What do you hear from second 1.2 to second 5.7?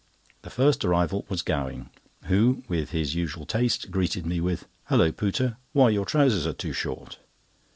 was Gowing, who, with his usual taste, greeted me with: "Hulloh, Pooter,